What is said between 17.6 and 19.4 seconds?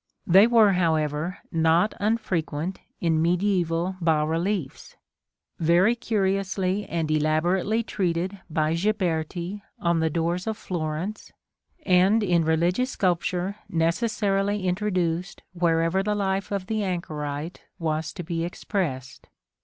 was to be expressed.